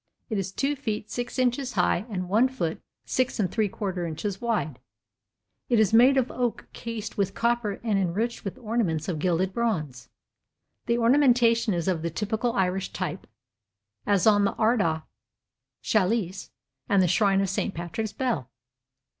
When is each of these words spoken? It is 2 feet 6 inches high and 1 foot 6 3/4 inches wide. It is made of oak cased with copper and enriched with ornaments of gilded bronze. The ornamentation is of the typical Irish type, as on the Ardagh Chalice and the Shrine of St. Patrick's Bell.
It 0.31 0.39
is 0.39 0.51
2 0.51 0.75
feet 0.77 1.11
6 1.11 1.37
inches 1.37 1.73
high 1.73 2.07
and 2.09 2.27
1 2.27 2.47
foot 2.49 2.81
6 3.05 3.37
3/4 3.37 4.07
inches 4.07 4.41
wide. 4.41 4.79
It 5.69 5.79
is 5.79 5.93
made 5.93 6.17
of 6.17 6.31
oak 6.31 6.65
cased 6.73 7.19
with 7.19 7.35
copper 7.35 7.73
and 7.83 7.99
enriched 7.99 8.43
with 8.43 8.57
ornaments 8.57 9.07
of 9.07 9.19
gilded 9.19 9.53
bronze. 9.53 10.09
The 10.87 10.97
ornamentation 10.97 11.75
is 11.75 11.87
of 11.87 12.01
the 12.01 12.09
typical 12.09 12.53
Irish 12.53 12.91
type, 12.91 13.27
as 14.07 14.25
on 14.25 14.43
the 14.43 14.55
Ardagh 14.55 15.03
Chalice 15.83 16.49
and 16.89 16.99
the 17.03 17.07
Shrine 17.07 17.39
of 17.39 17.49
St. 17.51 17.75
Patrick's 17.75 18.11
Bell. 18.11 18.49